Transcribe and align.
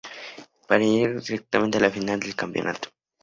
Para 0.67 0.79
llegar 0.83 1.21
directamente 1.21 1.77
a 1.77 1.81
la 1.81 1.91
final 1.91 2.19
del 2.19 2.35
campeonato. 2.35 2.89